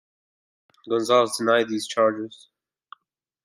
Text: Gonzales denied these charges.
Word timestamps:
Gonzales 0.89 1.37
denied 1.37 1.69
these 1.69 1.85
charges. 1.85 2.49